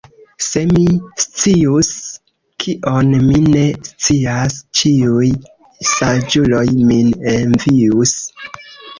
Se 0.43 0.61
mi 0.67 0.83
scius, 1.23 1.89
kion 2.63 3.11
mi 3.25 3.41
ne 3.55 3.65
scias, 3.89 4.55
ĉiuj 4.79 5.27
saĝuloj 5.89 6.63
min 6.93 7.13
envius. 7.35 8.15